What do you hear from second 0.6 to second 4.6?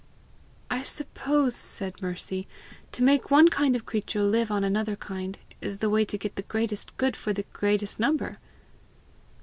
"I suppose," said Mercy, "to make one kind of creature live